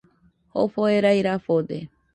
Jofo 0.55 0.89
jerai 0.95 1.15
rafode 1.29 1.83